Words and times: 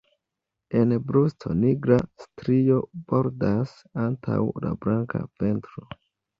En 0.79 0.95
brusto 1.11 1.53
nigra 1.59 1.99
strio 2.23 2.79
bordas 3.13 3.77
antaŭ 4.07 4.41
la 4.67 4.75
blanka 4.85 5.25
ventro. 5.45 5.89